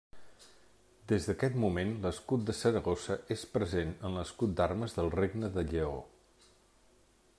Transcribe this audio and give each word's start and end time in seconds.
Des 1.11 1.27
d'aquest 1.31 1.59
moment 1.63 1.91
l'escut 2.05 2.47
de 2.47 2.55
Saragossa 2.61 3.17
és 3.35 3.43
present 3.59 3.93
en 4.09 4.17
l'escut 4.21 4.57
d'armes 4.61 4.97
del 5.01 5.13
Regne 5.21 5.53
de 5.59 5.67
Lleó. 5.75 6.01